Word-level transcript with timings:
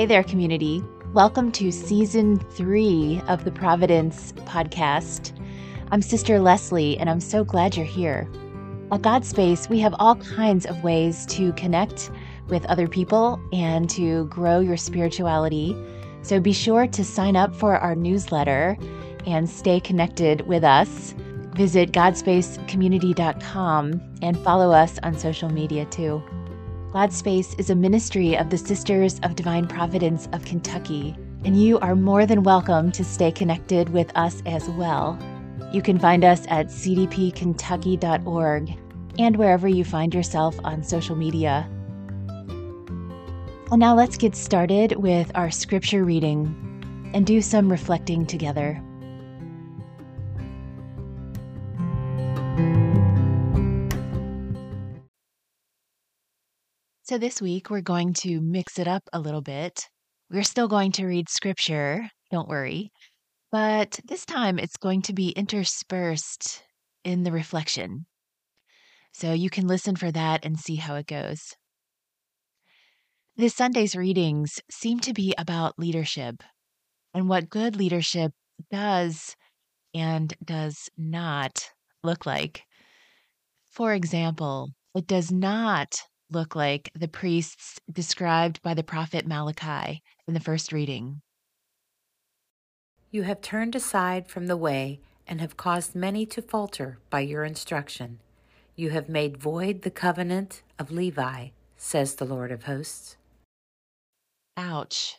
Hey 0.00 0.06
there, 0.06 0.24
community. 0.24 0.82
Welcome 1.12 1.52
to 1.52 1.70
season 1.70 2.38
three 2.38 3.20
of 3.28 3.44
the 3.44 3.50
Providence 3.50 4.32
podcast. 4.46 5.38
I'm 5.90 6.00
Sister 6.00 6.40
Leslie, 6.40 6.96
and 6.96 7.10
I'm 7.10 7.20
so 7.20 7.44
glad 7.44 7.76
you're 7.76 7.84
here. 7.84 8.26
At 8.90 9.02
Godspace, 9.02 9.68
we 9.68 9.78
have 9.80 9.94
all 9.98 10.16
kinds 10.16 10.64
of 10.64 10.82
ways 10.82 11.26
to 11.26 11.52
connect 11.52 12.10
with 12.48 12.64
other 12.64 12.88
people 12.88 13.38
and 13.52 13.90
to 13.90 14.24
grow 14.28 14.60
your 14.60 14.78
spirituality. 14.78 15.76
So 16.22 16.40
be 16.40 16.54
sure 16.54 16.86
to 16.86 17.04
sign 17.04 17.36
up 17.36 17.54
for 17.54 17.76
our 17.76 17.94
newsletter 17.94 18.78
and 19.26 19.50
stay 19.50 19.80
connected 19.80 20.46
with 20.46 20.64
us. 20.64 21.14
Visit 21.56 21.92
godspacecommunity.com 21.92 24.00
and 24.22 24.38
follow 24.38 24.72
us 24.72 24.98
on 25.02 25.18
social 25.18 25.50
media 25.50 25.84
too. 25.84 26.22
GodSpace 26.92 27.56
is 27.56 27.70
a 27.70 27.76
ministry 27.76 28.36
of 28.36 28.50
the 28.50 28.58
Sisters 28.58 29.20
of 29.22 29.36
Divine 29.36 29.68
Providence 29.68 30.28
of 30.32 30.44
Kentucky, 30.44 31.14
and 31.44 31.56
you 31.56 31.78
are 31.78 31.94
more 31.94 32.26
than 32.26 32.42
welcome 32.42 32.90
to 32.90 33.04
stay 33.04 33.30
connected 33.30 33.90
with 33.90 34.10
us 34.16 34.42
as 34.44 34.68
well. 34.70 35.16
You 35.72 35.82
can 35.82 36.00
find 36.00 36.24
us 36.24 36.44
at 36.48 36.66
cdpkentucky.org 36.66 38.76
and 39.20 39.36
wherever 39.36 39.68
you 39.68 39.84
find 39.84 40.12
yourself 40.12 40.58
on 40.64 40.82
social 40.82 41.14
media. 41.14 41.64
And 43.70 43.78
now 43.78 43.94
let's 43.94 44.16
get 44.16 44.34
started 44.34 44.96
with 44.96 45.30
our 45.36 45.52
scripture 45.52 46.02
reading 46.02 47.12
and 47.14 47.24
do 47.24 47.40
some 47.40 47.70
reflecting 47.70 48.26
together. 48.26 48.82
So, 57.10 57.18
this 57.18 57.42
week 57.42 57.70
we're 57.70 57.80
going 57.80 58.12
to 58.22 58.40
mix 58.40 58.78
it 58.78 58.86
up 58.86 59.02
a 59.12 59.18
little 59.18 59.40
bit. 59.40 59.88
We're 60.30 60.44
still 60.44 60.68
going 60.68 60.92
to 60.92 61.06
read 61.06 61.28
scripture, 61.28 62.08
don't 62.30 62.48
worry, 62.48 62.92
but 63.50 63.98
this 64.04 64.24
time 64.24 64.60
it's 64.60 64.76
going 64.76 65.02
to 65.02 65.12
be 65.12 65.30
interspersed 65.30 66.62
in 67.02 67.24
the 67.24 67.32
reflection. 67.32 68.06
So, 69.12 69.32
you 69.32 69.50
can 69.50 69.66
listen 69.66 69.96
for 69.96 70.12
that 70.12 70.44
and 70.44 70.56
see 70.56 70.76
how 70.76 70.94
it 70.94 71.08
goes. 71.08 71.56
This 73.36 73.56
Sunday's 73.56 73.96
readings 73.96 74.60
seem 74.70 75.00
to 75.00 75.12
be 75.12 75.34
about 75.36 75.80
leadership 75.80 76.44
and 77.12 77.28
what 77.28 77.50
good 77.50 77.74
leadership 77.74 78.30
does 78.70 79.34
and 79.92 80.32
does 80.44 80.88
not 80.96 81.72
look 82.04 82.24
like. 82.24 82.62
For 83.72 83.94
example, 83.94 84.68
it 84.94 85.08
does 85.08 85.32
not 85.32 86.02
look 86.32 86.54
like 86.54 86.90
the 86.94 87.08
priests 87.08 87.78
described 87.90 88.62
by 88.62 88.74
the 88.74 88.82
prophet 88.82 89.26
Malachi 89.26 90.02
in 90.26 90.34
the 90.34 90.40
first 90.40 90.72
reading. 90.72 91.22
You 93.10 93.22
have 93.24 93.40
turned 93.40 93.74
aside 93.74 94.28
from 94.28 94.46
the 94.46 94.56
way 94.56 95.00
and 95.26 95.40
have 95.40 95.56
caused 95.56 95.94
many 95.94 96.26
to 96.26 96.42
falter 96.42 96.98
by 97.10 97.20
your 97.20 97.44
instruction. 97.44 98.20
You 98.76 98.90
have 98.90 99.08
made 99.08 99.36
void 99.36 99.82
the 99.82 99.90
covenant 99.90 100.62
of 100.78 100.90
Levi, 100.90 101.48
says 101.76 102.14
the 102.14 102.24
Lord 102.24 102.52
of 102.52 102.64
hosts. 102.64 103.16
Ouch. 104.56 105.16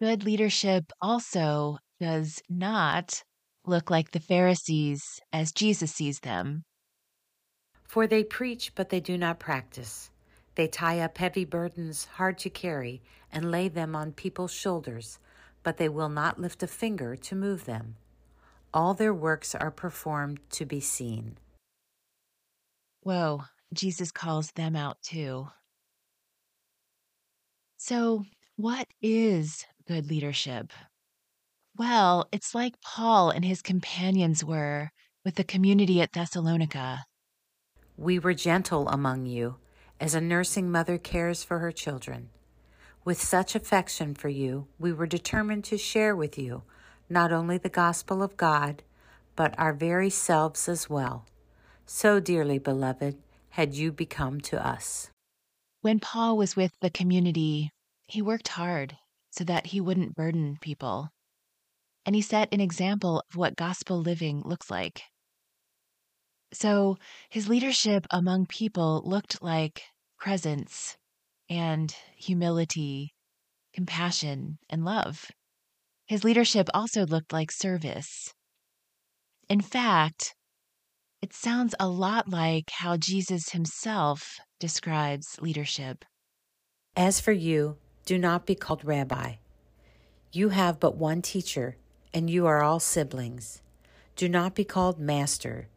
Good 0.00 0.24
leadership 0.24 0.92
also 1.00 1.78
does 1.98 2.40
not 2.48 3.22
look 3.66 3.90
like 3.90 4.10
the 4.10 4.20
Pharisees 4.20 5.20
as 5.32 5.52
Jesus 5.52 5.92
sees 5.92 6.20
them. 6.20 6.64
For 7.90 8.06
they 8.06 8.22
preach, 8.22 8.72
but 8.76 8.90
they 8.90 9.00
do 9.00 9.18
not 9.18 9.40
practice. 9.40 10.12
They 10.54 10.68
tie 10.68 11.00
up 11.00 11.18
heavy 11.18 11.44
burdens 11.44 12.04
hard 12.04 12.38
to 12.38 12.48
carry 12.48 13.02
and 13.32 13.50
lay 13.50 13.66
them 13.66 13.96
on 13.96 14.12
people's 14.12 14.52
shoulders, 14.52 15.18
but 15.64 15.76
they 15.76 15.88
will 15.88 16.08
not 16.08 16.40
lift 16.40 16.62
a 16.62 16.68
finger 16.68 17.16
to 17.16 17.34
move 17.34 17.64
them. 17.64 17.96
All 18.72 18.94
their 18.94 19.12
works 19.12 19.56
are 19.56 19.72
performed 19.72 20.38
to 20.50 20.64
be 20.64 20.78
seen. 20.78 21.36
Whoa, 23.00 23.42
Jesus 23.74 24.12
calls 24.12 24.52
them 24.52 24.76
out 24.76 25.02
too. 25.02 25.48
So, 27.76 28.22
what 28.54 28.86
is 29.02 29.66
good 29.88 30.08
leadership? 30.08 30.72
Well, 31.76 32.28
it's 32.30 32.54
like 32.54 32.80
Paul 32.82 33.30
and 33.30 33.44
his 33.44 33.62
companions 33.62 34.44
were 34.44 34.92
with 35.24 35.34
the 35.34 35.42
community 35.42 36.00
at 36.00 36.12
Thessalonica. 36.12 37.04
We 38.00 38.18
were 38.18 38.32
gentle 38.32 38.88
among 38.88 39.26
you, 39.26 39.56
as 40.00 40.14
a 40.14 40.22
nursing 40.22 40.70
mother 40.70 40.96
cares 40.96 41.44
for 41.44 41.58
her 41.58 41.70
children. 41.70 42.30
With 43.04 43.20
such 43.20 43.54
affection 43.54 44.14
for 44.14 44.30
you, 44.30 44.68
we 44.78 44.90
were 44.90 45.06
determined 45.06 45.64
to 45.64 45.76
share 45.76 46.16
with 46.16 46.38
you 46.38 46.62
not 47.10 47.30
only 47.30 47.58
the 47.58 47.68
gospel 47.68 48.22
of 48.22 48.38
God, 48.38 48.82
but 49.36 49.54
our 49.58 49.74
very 49.74 50.08
selves 50.08 50.66
as 50.66 50.88
well. 50.88 51.26
So 51.84 52.20
dearly 52.20 52.58
beloved 52.58 53.18
had 53.50 53.74
you 53.74 53.92
become 53.92 54.40
to 54.48 54.66
us. 54.66 55.10
When 55.82 56.00
Paul 56.00 56.38
was 56.38 56.56
with 56.56 56.72
the 56.80 56.88
community, 56.88 57.70
he 58.06 58.22
worked 58.22 58.48
hard 58.48 58.96
so 59.30 59.44
that 59.44 59.66
he 59.66 59.80
wouldn't 59.82 60.14
burden 60.14 60.56
people. 60.62 61.10
And 62.06 62.14
he 62.16 62.22
set 62.22 62.48
an 62.50 62.62
example 62.62 63.22
of 63.28 63.36
what 63.36 63.56
gospel 63.56 64.00
living 64.00 64.40
looks 64.42 64.70
like. 64.70 65.02
So 66.60 66.98
his 67.30 67.48
leadership 67.48 68.06
among 68.10 68.44
people 68.44 69.02
looked 69.06 69.42
like 69.42 69.80
presence 70.18 70.98
and 71.48 71.94
humility, 72.18 73.14
compassion, 73.72 74.58
and 74.68 74.84
love. 74.84 75.30
His 76.06 76.22
leadership 76.22 76.68
also 76.74 77.06
looked 77.06 77.32
like 77.32 77.50
service. 77.50 78.34
In 79.48 79.62
fact, 79.62 80.34
it 81.22 81.32
sounds 81.32 81.74
a 81.80 81.88
lot 81.88 82.28
like 82.28 82.68
how 82.70 82.98
Jesus 82.98 83.50
himself 83.50 84.38
describes 84.58 85.38
leadership. 85.40 86.04
As 86.94 87.20
for 87.20 87.32
you, 87.32 87.78
do 88.04 88.18
not 88.18 88.44
be 88.44 88.54
called 88.54 88.84
rabbi. 88.84 89.36
You 90.30 90.50
have 90.50 90.78
but 90.78 90.96
one 90.96 91.22
teacher, 91.22 91.76
and 92.12 92.28
you 92.28 92.44
are 92.46 92.62
all 92.62 92.80
siblings. 92.80 93.62
Do 94.14 94.28
not 94.28 94.54
be 94.54 94.64
called 94.64 94.98
master 94.98 95.68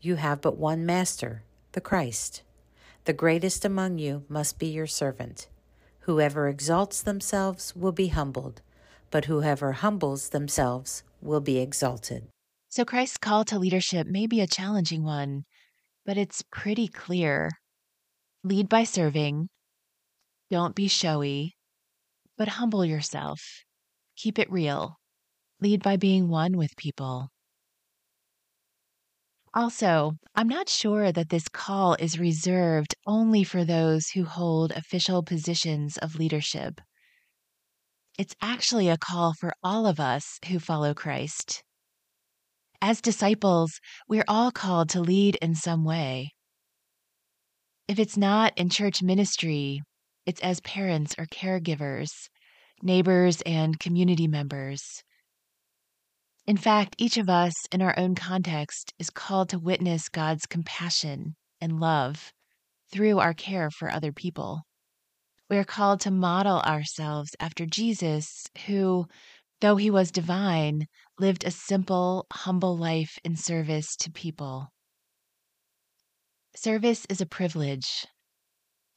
you 0.00 0.16
have 0.16 0.40
but 0.40 0.56
one 0.56 0.84
master, 0.86 1.42
the 1.72 1.80
Christ. 1.80 2.42
The 3.04 3.12
greatest 3.12 3.64
among 3.64 3.98
you 3.98 4.24
must 4.28 4.58
be 4.58 4.66
your 4.66 4.86
servant. 4.86 5.48
Whoever 6.00 6.48
exalts 6.48 7.02
themselves 7.02 7.74
will 7.74 7.92
be 7.92 8.08
humbled, 8.08 8.62
but 9.10 9.26
whoever 9.26 9.72
humbles 9.72 10.30
themselves 10.30 11.02
will 11.20 11.40
be 11.40 11.58
exalted. 11.58 12.28
So 12.68 12.84
Christ's 12.84 13.18
call 13.18 13.44
to 13.46 13.58
leadership 13.58 14.06
may 14.06 14.26
be 14.26 14.40
a 14.40 14.46
challenging 14.46 15.02
one, 15.02 15.44
but 16.04 16.16
it's 16.16 16.42
pretty 16.50 16.88
clear. 16.88 17.50
Lead 18.44 18.68
by 18.68 18.84
serving. 18.84 19.48
Don't 20.50 20.74
be 20.74 20.86
showy, 20.86 21.56
but 22.36 22.48
humble 22.48 22.84
yourself. 22.84 23.40
Keep 24.16 24.38
it 24.38 24.50
real. 24.50 24.96
Lead 25.60 25.82
by 25.82 25.96
being 25.96 26.28
one 26.28 26.56
with 26.56 26.76
people. 26.76 27.30
Also, 29.56 30.12
I'm 30.34 30.48
not 30.48 30.68
sure 30.68 31.10
that 31.10 31.30
this 31.30 31.48
call 31.48 31.94
is 31.94 32.18
reserved 32.18 32.94
only 33.06 33.42
for 33.42 33.64
those 33.64 34.08
who 34.10 34.26
hold 34.26 34.70
official 34.72 35.22
positions 35.22 35.96
of 35.96 36.16
leadership. 36.16 36.78
It's 38.18 38.34
actually 38.42 38.90
a 38.90 38.98
call 38.98 39.32
for 39.32 39.54
all 39.62 39.86
of 39.86 39.98
us 39.98 40.38
who 40.48 40.58
follow 40.58 40.92
Christ. 40.92 41.62
As 42.82 43.00
disciples, 43.00 43.80
we're 44.06 44.28
all 44.28 44.50
called 44.50 44.90
to 44.90 45.00
lead 45.00 45.36
in 45.36 45.54
some 45.54 45.86
way. 45.86 46.34
If 47.88 47.98
it's 47.98 48.18
not 48.18 48.52
in 48.58 48.68
church 48.68 49.02
ministry, 49.02 49.80
it's 50.26 50.40
as 50.42 50.60
parents 50.60 51.14
or 51.18 51.24
caregivers, 51.24 52.28
neighbors, 52.82 53.40
and 53.46 53.80
community 53.80 54.28
members. 54.28 55.02
In 56.46 56.56
fact, 56.56 56.94
each 56.96 57.16
of 57.16 57.28
us 57.28 57.54
in 57.72 57.82
our 57.82 57.98
own 57.98 58.14
context 58.14 58.94
is 59.00 59.10
called 59.10 59.48
to 59.48 59.58
witness 59.58 60.08
God's 60.08 60.46
compassion 60.46 61.34
and 61.60 61.80
love 61.80 62.32
through 62.92 63.18
our 63.18 63.34
care 63.34 63.68
for 63.68 63.90
other 63.90 64.12
people. 64.12 64.62
We 65.50 65.56
are 65.56 65.64
called 65.64 66.00
to 66.02 66.12
model 66.12 66.60
ourselves 66.60 67.34
after 67.40 67.66
Jesus, 67.66 68.46
who, 68.66 69.06
though 69.60 69.74
he 69.74 69.90
was 69.90 70.12
divine, 70.12 70.86
lived 71.18 71.42
a 71.44 71.50
simple, 71.50 72.26
humble 72.32 72.76
life 72.76 73.18
in 73.24 73.34
service 73.34 73.96
to 73.96 74.12
people. 74.12 74.68
Service 76.54 77.06
is 77.10 77.20
a 77.20 77.26
privilege, 77.26 78.06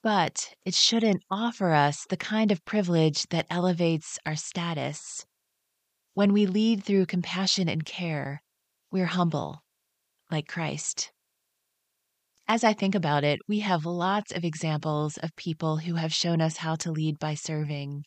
but 0.04 0.54
it 0.66 0.76
shouldn't 0.76 1.24
offer 1.32 1.72
us 1.72 2.06
the 2.10 2.18
kind 2.18 2.52
of 2.52 2.64
privilege 2.64 3.24
that 3.30 3.48
elevates 3.50 4.20
our 4.24 4.36
status 4.36 5.26
when 6.20 6.34
we 6.34 6.46
lead 6.46 6.84
through 6.84 7.06
compassion 7.06 7.70
and 7.70 7.86
care, 7.86 8.42
we're 8.92 9.06
humble, 9.06 9.64
like 10.30 10.50
Christ. 10.50 11.14
As 12.46 12.62
I 12.62 12.74
think 12.74 12.94
about 12.94 13.24
it, 13.24 13.40
we 13.48 13.60
have 13.60 13.86
lots 13.86 14.34
of 14.34 14.44
examples 14.44 15.16
of 15.16 15.34
people 15.38 15.78
who 15.78 15.94
have 15.94 16.14
shown 16.14 16.42
us 16.42 16.58
how 16.58 16.76
to 16.76 16.92
lead 16.92 17.20
by 17.20 17.36
serving. 17.36 18.04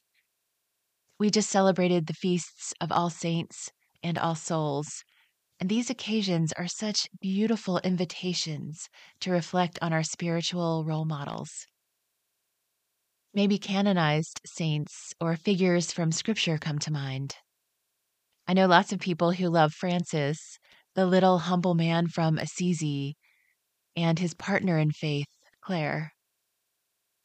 We 1.18 1.30
just 1.30 1.48
celebrated 1.48 2.06
the 2.06 2.12
feasts 2.12 2.74
of 2.82 2.92
All 2.92 3.08
Saints 3.08 3.70
and 4.02 4.18
All 4.18 4.34
Souls, 4.34 5.04
and 5.58 5.70
these 5.70 5.88
occasions 5.88 6.52
are 6.52 6.68
such 6.68 7.08
beautiful 7.22 7.78
invitations 7.78 8.90
to 9.20 9.30
reflect 9.30 9.78
on 9.80 9.94
our 9.94 10.02
spiritual 10.02 10.84
role 10.84 11.06
models. 11.06 11.66
Maybe 13.32 13.56
canonized 13.56 14.38
saints 14.44 15.14
or 15.18 15.34
figures 15.34 15.92
from 15.92 16.12
scripture 16.12 16.58
come 16.58 16.78
to 16.80 16.92
mind. 16.92 17.36
I 18.46 18.54
know 18.54 18.66
lots 18.66 18.92
of 18.92 19.00
people 19.00 19.32
who 19.32 19.48
love 19.48 19.72
Francis, 19.72 20.58
the 20.94 21.06
little 21.06 21.38
humble 21.38 21.74
man 21.74 22.08
from 22.08 22.38
Assisi, 22.38 23.16
and 23.96 24.18
his 24.18 24.34
partner 24.34 24.78
in 24.78 24.90
faith, 24.90 25.28
Clare. 25.60 26.12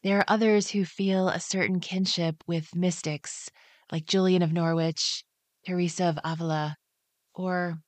There 0.04 0.20
are 0.20 0.26
others 0.28 0.72
who 0.72 0.86
feel 0.86 1.28
a 1.28 1.40
certain 1.40 1.80
kinship 1.80 2.44
with 2.48 2.76
mystics 2.76 3.50
like 3.92 4.06
Julian 4.06 4.42
of 4.42 4.54
Norwich, 4.54 5.24
Teresa 5.66 6.06
of 6.06 6.20
Avila, 6.24 6.78
or 7.34 7.80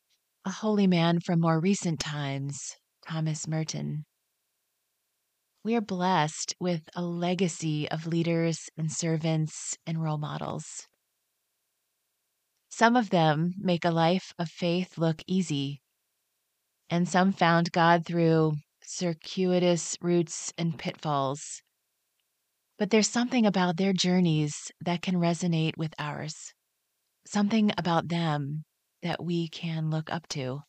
a 0.43 0.51
holy 0.51 0.87
man 0.87 1.19
from 1.21 1.39
more 1.39 1.61
recent 1.61 1.99
times, 1.99 2.75
Thomas 3.07 3.47
Merton. 3.47 4.05
We 5.63 5.75
are 5.75 5.81
blessed 5.81 6.55
with 6.59 6.89
a 6.93 7.03
legacy 7.03 7.89
of 7.89 8.07
leaders 8.07 8.69
and 8.75 8.91
servants 8.91 9.77
and 9.85 10.01
role 10.01 10.17
models. 10.17 10.88
Some 12.69 12.95
of 12.95 13.09
them 13.09 13.55
make 13.57 13.83
a 13.83 13.91
life 13.91 14.33
of 14.37 14.49
faith 14.49 14.97
look 14.97 15.23
easy, 15.27 15.81
and 16.89 17.09
some 17.09 17.33
found 17.33 17.71
God 17.71 18.05
through 18.05 18.57
circuitous 18.83 19.97
routes 20.01 20.53
and 20.57 20.77
pitfalls. 20.77 21.61
But 22.77 22.91
there's 22.91 23.09
something 23.09 23.45
about 23.45 23.77
their 23.77 23.91
journeys 23.91 24.71
that 24.79 25.01
can 25.01 25.15
resonate 25.15 25.77
with 25.77 25.93
ours, 25.99 26.53
something 27.25 27.71
about 27.77 28.07
them 28.07 28.63
that 29.01 29.23
we 29.23 29.49
can 29.49 29.89
look 29.89 30.11
up 30.11 30.27
to. 30.29 30.61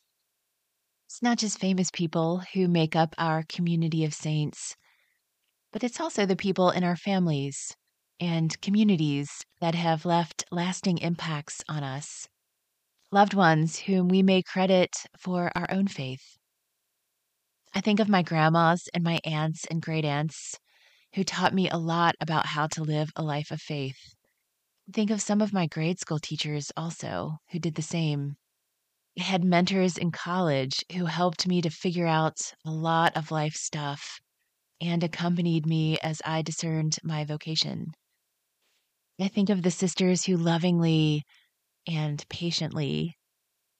It's 1.07 1.21
not 1.21 1.37
just 1.37 1.59
famous 1.59 1.91
people 1.91 2.43
who 2.53 2.67
make 2.67 2.95
up 2.95 3.15
our 3.17 3.43
community 3.47 4.03
of 4.05 4.13
saints, 4.13 4.75
but 5.71 5.83
it's 5.83 5.99
also 6.01 6.25
the 6.25 6.35
people 6.35 6.71
in 6.71 6.83
our 6.83 6.97
families 6.97 7.75
and 8.21 8.61
communities 8.61 9.43
that 9.59 9.73
have 9.73 10.05
left 10.05 10.45
lasting 10.51 10.99
impacts 10.99 11.63
on 11.67 11.83
us, 11.83 12.27
loved 13.11 13.33
ones 13.33 13.79
whom 13.79 14.07
we 14.07 14.21
may 14.21 14.43
credit 14.43 14.95
for 15.17 15.51
our 15.55 15.65
own 15.71 15.87
faith. 15.87 16.37
I 17.73 17.81
think 17.81 17.99
of 17.99 18.07
my 18.07 18.21
grandmas 18.21 18.87
and 18.93 19.03
my 19.03 19.19
aunts 19.25 19.65
and 19.65 19.81
great 19.81 20.05
aunts 20.05 20.59
who 21.15 21.23
taught 21.23 21.53
me 21.53 21.67
a 21.69 21.77
lot 21.77 22.13
about 22.21 22.45
how 22.45 22.67
to 22.67 22.83
live 22.83 23.09
a 23.15 23.23
life 23.23 23.49
of 23.49 23.59
faith. 23.59 23.97
Think 24.93 25.09
of 25.09 25.21
some 25.21 25.41
of 25.41 25.51
my 25.51 25.65
grade 25.65 25.99
school 25.99 26.19
teachers 26.19 26.71
also 26.77 27.37
who 27.51 27.59
did 27.59 27.73
the 27.73 27.81
same. 27.81 28.35
I 29.17 29.23
had 29.23 29.43
mentors 29.43 29.97
in 29.97 30.11
college 30.11 30.85
who 30.93 31.05
helped 31.05 31.47
me 31.47 31.61
to 31.63 31.69
figure 31.69 32.07
out 32.07 32.53
a 32.65 32.71
lot 32.71 33.17
of 33.17 33.31
life 33.31 33.55
stuff 33.55 34.19
and 34.79 35.03
accompanied 35.03 35.65
me 35.65 35.97
as 35.99 36.21
I 36.23 36.43
discerned 36.43 36.97
my 37.03 37.25
vocation. 37.25 37.93
I 39.21 39.27
think 39.27 39.51
of 39.51 39.61
the 39.61 39.69
sisters 39.69 40.25
who 40.25 40.35
lovingly 40.35 41.23
and 41.87 42.25
patiently 42.27 43.15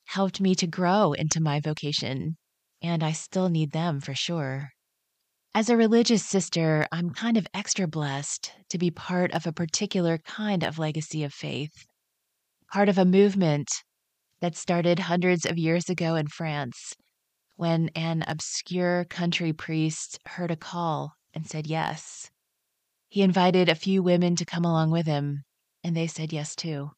helped 0.06 0.40
me 0.40 0.54
to 0.56 0.68
grow 0.68 1.14
into 1.14 1.42
my 1.42 1.60
vocation 1.60 2.38
and 2.84 3.04
I 3.04 3.12
still 3.12 3.50
need 3.50 3.72
them 3.72 4.02
for 4.02 4.14
sure. 4.14 4.70
As 5.56 5.70
a 5.70 5.78
religious 5.78 6.24
sister, 6.24 6.88
I'm 6.92 7.10
kind 7.10 7.38
of 7.38 7.48
extra 7.54 7.88
blessed 7.88 8.52
to 8.70 8.78
be 8.78 8.92
part 8.92 9.32
of 9.34 9.48
a 9.48 9.52
particular 9.52 10.20
kind 10.20 10.64
of 10.64 10.80
legacy 10.80 11.24
of 11.24 11.34
faith, 11.34 11.86
part 12.72 12.88
of 12.88 12.98
a 12.98 13.06
movement 13.06 13.68
that 14.42 14.56
started 14.56 15.00
hundreds 15.00 15.46
of 15.46 15.58
years 15.58 15.90
ago 15.90 16.16
in 16.16 16.28
France 16.28 16.94
when 17.56 17.90
an 17.96 18.24
obscure 18.28 19.06
country 19.06 19.54
priest 19.54 20.20
heard 20.28 20.52
a 20.52 20.56
call 20.56 21.14
and 21.34 21.48
said 21.48 21.68
yes. 21.68 22.30
He 23.12 23.24
invited 23.24 23.68
a 23.68 23.76
few 23.76 24.02
women 24.02 24.38
to 24.38 24.46
come 24.46 24.64
along 24.64 24.92
with 24.92 25.06
him, 25.06 25.44
and 25.84 25.98
they 25.98 26.08
said 26.08 26.32
yes 26.32 26.56
too. 26.56 26.92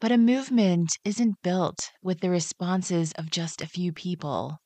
But 0.00 0.12
a 0.12 0.16
movement 0.16 0.96
isn't 1.04 1.42
built 1.42 1.90
with 2.02 2.20
the 2.20 2.30
responses 2.30 3.12
of 3.12 3.30
just 3.30 3.60
a 3.60 3.66
few 3.66 3.92
people. 3.92 4.56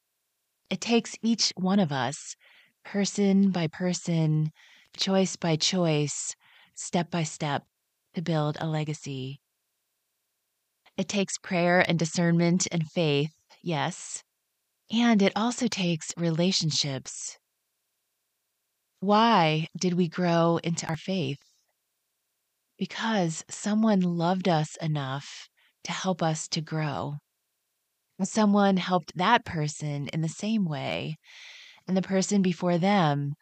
It 0.71 0.81
takes 0.81 1.17
each 1.23 1.53
one 1.57 1.81
of 1.81 1.91
us, 1.91 2.37
person 2.85 3.51
by 3.51 3.67
person, 3.67 4.53
choice 4.97 5.35
by 5.35 5.57
choice, 5.57 6.37
step 6.77 7.11
by 7.11 7.25
step, 7.25 7.65
to 8.15 8.23
build 8.23 8.57
a 8.61 8.69
legacy. 8.69 9.41
It 10.97 11.09
takes 11.09 11.37
prayer 11.37 11.81
and 11.81 11.99
discernment 11.99 12.69
and 12.71 12.89
faith, 12.89 13.35
yes, 13.61 14.23
and 14.89 15.21
it 15.21 15.33
also 15.35 15.67
takes 15.67 16.13
relationships. 16.17 17.39
Why 19.03 19.67
did 19.79 19.95
we 19.95 20.09
grow 20.09 20.59
into 20.65 20.87
our 20.87 20.97
faith? 20.97 21.39
because 22.83 23.45
someone 23.49 24.01
loved 24.01 24.49
us 24.49 24.75
enough 24.83 25.49
to 25.85 25.93
help 25.93 26.21
us 26.21 26.49
to 26.49 26.61
grow. 26.61 27.15
Someone 28.25 28.77
helped 28.77 29.17
that 29.17 29.45
person 29.45 30.09
in 30.09 30.21
the 30.21 30.29
same 30.29 30.65
way, 30.65 31.17
and 31.87 31.97
the 31.97 32.03
person 32.03 32.43
before 32.43 32.79
them, 32.79 33.35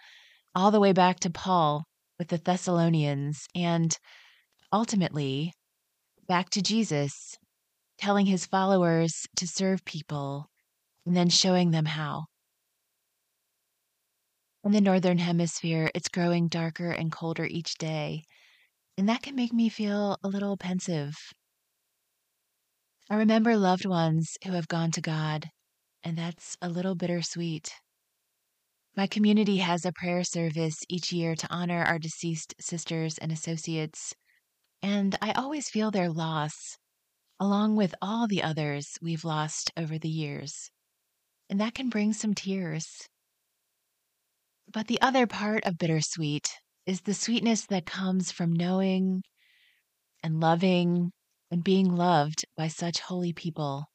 all 0.55 0.71
the 0.71 0.79
way 0.79 0.93
back 0.93 1.21
to 1.21 1.31
Paul 1.31 1.85
with 2.19 2.29
the 2.29 2.37
Thessalonians, 2.37 3.47
and 3.55 3.97
ultimately 4.71 5.55
back 6.29 6.51
to 6.51 6.61
Jesus, 6.61 7.39
telling 7.97 8.27
his 8.27 8.45
followers 8.45 9.27
to 9.37 9.47
serve 9.47 9.87
people 9.87 10.51
and 11.07 11.17
then 11.17 11.31
showing 11.31 11.71
them 11.71 11.87
how. 11.87 12.27
In 14.63 14.73
the 14.73 14.81
Northern 14.83 15.17
Hemisphere, 15.17 15.91
it's 15.95 16.11
growing 16.11 16.47
darker 16.47 16.91
and 16.91 17.11
colder 17.11 17.47
each 17.47 17.79
day, 17.79 18.25
and 18.99 19.09
that 19.09 19.23
can 19.23 19.35
make 19.35 19.55
me 19.55 19.71
feel 19.71 20.19
a 20.23 20.29
little 20.29 20.59
pensive. 20.59 21.17
I 23.09 23.15
remember 23.15 23.57
loved 23.57 23.87
ones 23.87 24.37
who 24.45 24.53
have 24.53 24.69
gone 24.69 24.91
to 24.91 25.01
God, 25.01 25.49
and 26.03 26.19
that's 26.19 26.59
a 26.61 26.69
little 26.69 26.95
bittersweet. 26.95 27.73
My 28.95 29.07
community 29.07 29.57
has 29.59 29.87
a 29.87 29.93
prayer 29.93 30.25
service 30.25 30.77
each 30.91 31.11
year 31.11 31.35
to 31.35 31.51
honor 31.51 31.83
our 31.83 31.99
deceased 31.99 32.55
sisters 32.61 33.17
and 33.17 33.33
associates, 33.33 34.13
and 34.83 35.17
I 35.23 35.33
always 35.33 35.71
feel 35.71 35.91
their 35.91 36.11
loss, 36.11 36.77
along 37.41 37.77
with 37.77 37.95
all 38.03 38.29
the 38.29 38.43
others 38.43 38.99
we've 39.01 39.25
lost 39.25 39.73
over 39.75 39.99
the 39.99 40.11
years. 40.11 40.71
And 41.49 41.59
that 41.63 41.75
can 41.75 41.89
bring 41.89 42.13
some 42.13 42.35
tears. 42.35 43.09
But 44.73 44.87
the 44.87 45.01
other 45.01 45.27
part 45.27 45.65
of 45.65 45.79
bittersweet 45.79 46.49
is 46.87 47.01
the 47.01 47.15
sweetness 47.15 47.67
that 47.67 47.87
comes 47.87 48.31
from 48.31 48.53
knowing 48.53 49.25
and 50.23 50.39
loving 50.39 51.11
and 51.51 51.65
being 51.65 51.97
loved 51.97 52.45
by 52.57 52.69
such 52.69 53.01
holy 53.01 53.33
people. 53.33 53.87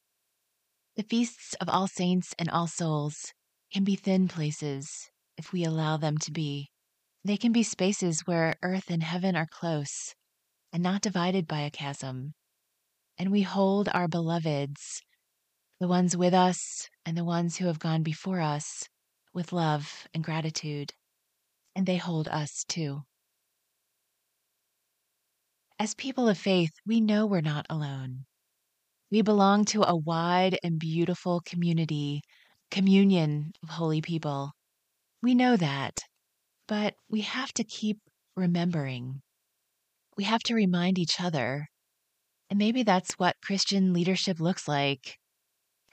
The 0.96 1.02
feasts 1.02 1.54
of 1.62 1.70
all 1.70 1.88
saints 1.88 2.34
and 2.38 2.50
all 2.50 2.66
souls 2.66 3.32
can 3.72 3.84
be 3.84 3.96
thin 3.96 4.28
places 4.28 5.08
if 5.38 5.50
we 5.50 5.64
allow 5.64 5.96
them 5.96 6.18
to 6.18 6.30
be. 6.30 6.68
They 7.24 7.38
can 7.38 7.52
be 7.52 7.62
spaces 7.62 8.26
where 8.26 8.56
earth 8.62 8.90
and 8.90 9.02
heaven 9.02 9.34
are 9.34 9.48
close 9.50 10.14
and 10.74 10.82
not 10.82 11.00
divided 11.00 11.46
by 11.46 11.60
a 11.60 11.70
chasm. 11.70 12.34
And 13.16 13.32
we 13.32 13.42
hold 13.42 13.88
our 13.94 14.08
beloveds, 14.08 15.00
the 15.80 15.88
ones 15.88 16.14
with 16.18 16.34
us 16.34 16.90
and 17.06 17.16
the 17.16 17.24
ones 17.24 17.56
who 17.56 17.66
have 17.66 17.78
gone 17.78 18.02
before 18.02 18.42
us, 18.42 18.86
with 19.36 19.52
love 19.52 20.08
and 20.14 20.24
gratitude 20.24 20.92
and 21.76 21.84
they 21.84 21.98
hold 21.98 22.26
us 22.26 22.64
too. 22.66 23.02
As 25.78 25.92
people 25.94 26.26
of 26.26 26.38
faith, 26.38 26.72
we 26.86 27.02
know 27.02 27.26
we're 27.26 27.42
not 27.42 27.66
alone. 27.68 28.24
We 29.10 29.20
belong 29.20 29.66
to 29.66 29.86
a 29.86 29.94
wide 29.94 30.58
and 30.64 30.78
beautiful 30.78 31.42
community, 31.44 32.22
communion 32.70 33.52
of 33.62 33.68
holy 33.68 34.00
people. 34.00 34.52
We 35.22 35.34
know 35.34 35.56
that, 35.58 35.98
but 36.66 36.94
we 37.10 37.20
have 37.20 37.52
to 37.52 37.64
keep 37.64 37.98
remembering. 38.36 39.20
We 40.16 40.24
have 40.24 40.42
to 40.44 40.54
remind 40.54 40.98
each 40.98 41.20
other. 41.20 41.68
And 42.48 42.58
maybe 42.58 42.84
that's 42.84 43.18
what 43.18 43.36
Christian 43.44 43.92
leadership 43.92 44.40
looks 44.40 44.66
like. 44.66 45.18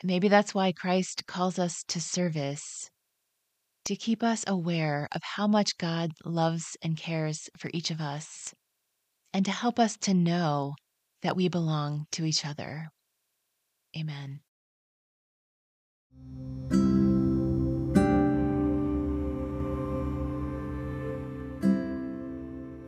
Maybe 0.02 0.30
that's 0.30 0.56
why 0.56 0.72
Christ 0.72 1.26
calls 1.28 1.60
us 1.60 1.84
to 1.90 2.00
service 2.00 2.90
to 3.86 3.96
keep 3.96 4.24
us 4.24 4.46
aware 4.48 5.08
of 5.14 5.22
how 5.24 5.48
much 5.48 5.78
God 5.78 6.12
loves 6.24 6.78
and 6.82 6.96
cares 6.96 7.50
for 7.58 7.70
each 7.74 7.92
of 7.92 8.00
us, 8.00 8.54
and 9.34 9.44
to 9.46 9.52
help 9.52 9.80
us 9.80 9.98
to 9.98 10.14
know 10.14 10.76
that 11.22 11.36
we 11.36 11.50
belong 11.50 12.06
to 12.14 12.26
each 12.26 12.46
other. 12.46 12.90
Amen. 13.98 14.40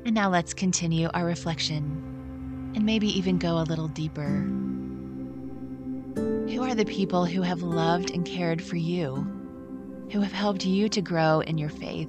And 0.05 0.13
now 0.13 0.29
let's 0.29 0.53
continue 0.53 1.09
our 1.13 1.25
reflection 1.25 2.71
and 2.75 2.85
maybe 2.85 3.07
even 3.17 3.37
go 3.37 3.57
a 3.57 3.63
little 3.63 3.87
deeper. 3.87 4.45
Who 6.15 6.63
are 6.63 6.75
the 6.75 6.85
people 6.85 7.25
who 7.25 7.41
have 7.41 7.63
loved 7.63 8.11
and 8.11 8.25
cared 8.25 8.61
for 8.61 8.77
you? 8.77 9.34
Who 10.15 10.21
have 10.21 10.31
helped 10.31 10.65
you 10.65 10.87
to 10.87 11.01
grow 11.01 11.41
in 11.41 11.57
your 11.57 11.67
faith? 11.67 12.07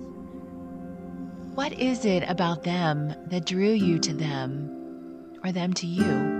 What 1.56 1.72
is 1.72 2.04
it 2.04 2.22
about 2.28 2.62
them 2.62 3.12
that 3.26 3.46
drew 3.46 3.72
you 3.72 3.98
to 3.98 4.12
them 4.12 4.70
or 5.42 5.50
them 5.50 5.74
to 5.74 5.88
you? 5.88 6.35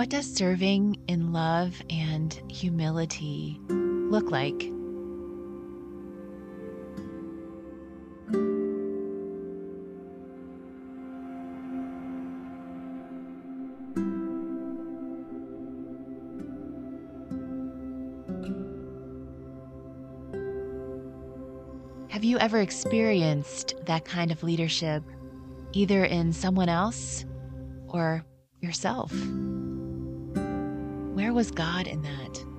What 0.00 0.08
does 0.08 0.34
serving 0.34 0.96
in 1.08 1.34
love 1.34 1.82
and 1.90 2.32
humility 2.50 3.60
look 3.68 4.30
like? 4.30 4.62
Have 22.08 22.24
you 22.24 22.38
ever 22.38 22.60
experienced 22.62 23.74
that 23.84 24.06
kind 24.06 24.32
of 24.32 24.42
leadership, 24.42 25.02
either 25.74 26.06
in 26.06 26.32
someone 26.32 26.70
else 26.70 27.26
or 27.86 28.24
yourself? 28.62 29.12
Where 31.20 31.34
was 31.34 31.50
God 31.50 31.86
in 31.86 32.00
that? 32.00 32.49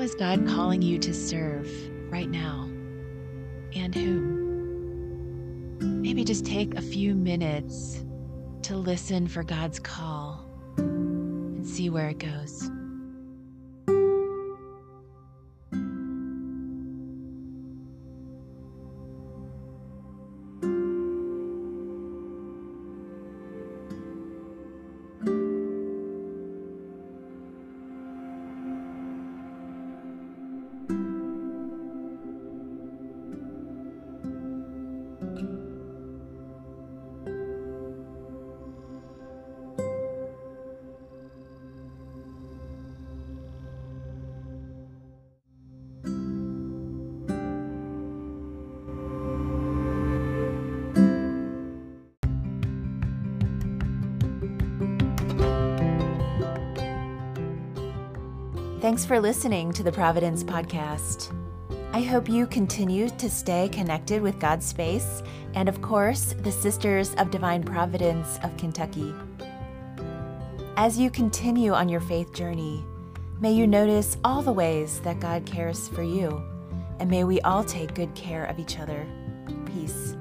Is 0.00 0.14
God 0.14 0.46
calling 0.46 0.80
you 0.80 0.98
to 1.00 1.12
serve 1.12 1.70
right 2.10 2.30
now? 2.30 2.62
And 3.74 3.94
whom? 3.94 5.80
Maybe 6.00 6.24
just 6.24 6.46
take 6.46 6.74
a 6.74 6.80
few 6.80 7.14
minutes 7.14 8.02
to 8.62 8.78
listen 8.78 9.28
for 9.28 9.42
God's 9.42 9.78
call 9.78 10.46
and 10.78 11.66
see 11.66 11.90
where 11.90 12.08
it 12.08 12.16
goes. 12.16 12.70
Thanks 58.90 59.06
for 59.06 59.20
listening 59.20 59.70
to 59.74 59.84
the 59.84 59.92
Providence 59.92 60.42
Podcast. 60.42 61.32
I 61.92 62.00
hope 62.00 62.28
you 62.28 62.44
continue 62.48 63.08
to 63.08 63.30
stay 63.30 63.68
connected 63.68 64.20
with 64.20 64.40
GodSpace 64.40 65.24
and, 65.54 65.68
of 65.68 65.80
course, 65.80 66.34
the 66.40 66.50
Sisters 66.50 67.14
of 67.14 67.30
Divine 67.30 67.62
Providence 67.62 68.40
of 68.42 68.56
Kentucky. 68.56 69.14
As 70.76 70.98
you 70.98 71.08
continue 71.08 71.72
on 71.72 71.88
your 71.88 72.00
faith 72.00 72.34
journey, 72.34 72.84
may 73.40 73.52
you 73.52 73.68
notice 73.68 74.16
all 74.24 74.42
the 74.42 74.52
ways 74.52 74.98
that 75.02 75.20
God 75.20 75.46
cares 75.46 75.86
for 75.86 76.02
you, 76.02 76.42
and 76.98 77.08
may 77.08 77.22
we 77.22 77.40
all 77.42 77.62
take 77.62 77.94
good 77.94 78.12
care 78.16 78.46
of 78.46 78.58
each 78.58 78.80
other. 78.80 79.06
Peace. 79.66 80.16